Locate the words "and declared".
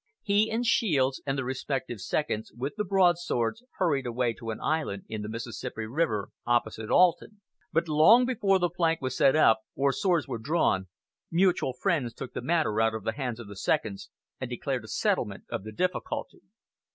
14.39-14.85